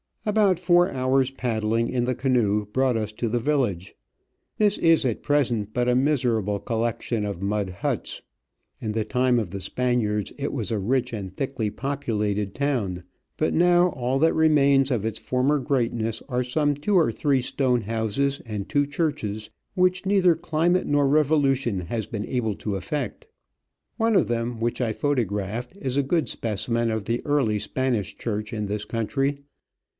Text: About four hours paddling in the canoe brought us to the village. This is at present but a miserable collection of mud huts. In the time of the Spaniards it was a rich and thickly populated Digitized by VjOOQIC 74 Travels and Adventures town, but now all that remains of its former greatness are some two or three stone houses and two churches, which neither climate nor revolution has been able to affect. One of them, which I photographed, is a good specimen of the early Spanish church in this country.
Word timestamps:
About 0.25 0.59
four 0.59 0.89
hours 0.91 1.29
paddling 1.31 1.87
in 1.87 2.05
the 2.05 2.15
canoe 2.15 2.65
brought 2.67 2.97
us 2.97 3.11
to 3.13 3.29
the 3.29 3.39
village. 3.39 3.95
This 4.57 4.77
is 4.79 5.03
at 5.05 5.21
present 5.23 5.73
but 5.73 5.87
a 5.89 5.95
miserable 5.95 6.59
collection 6.59 7.23
of 7.25 7.41
mud 7.41 7.69
huts. 7.69 8.21
In 8.79 8.91
the 8.91 9.05
time 9.05 9.39
of 9.39 9.49
the 9.49 9.59
Spaniards 9.59 10.31
it 10.37 10.53
was 10.53 10.71
a 10.71 10.79
rich 10.79 11.11
and 11.13 11.35
thickly 11.35 11.69
populated 11.71 12.51
Digitized 12.53 12.59
by 12.59 12.65
VjOOQIC 12.65 12.69
74 12.69 12.71
Travels 12.71 12.91
and 12.91 12.97
Adventures 12.97 13.37
town, 13.37 13.37
but 13.37 13.53
now 13.53 13.89
all 13.89 14.19
that 14.19 14.33
remains 14.33 14.91
of 14.91 15.05
its 15.05 15.19
former 15.19 15.59
greatness 15.59 16.23
are 16.29 16.43
some 16.43 16.73
two 16.75 16.95
or 16.95 17.11
three 17.11 17.41
stone 17.41 17.81
houses 17.81 18.41
and 18.45 18.69
two 18.69 18.87
churches, 18.87 19.49
which 19.75 20.05
neither 20.07 20.35
climate 20.35 20.87
nor 20.87 21.07
revolution 21.07 21.81
has 21.81 22.07
been 22.07 22.25
able 22.25 22.55
to 22.55 22.75
affect. 22.75 23.27
One 23.97 24.15
of 24.15 24.27
them, 24.27 24.59
which 24.59 24.81
I 24.81 24.93
photographed, 24.93 25.77
is 25.79 25.95
a 25.97 26.03
good 26.03 26.27
specimen 26.27 26.89
of 26.89 27.05
the 27.05 27.23
early 27.25 27.59
Spanish 27.59 28.17
church 28.17 28.51
in 28.51 28.65
this 28.65 28.85
country. 28.85 29.41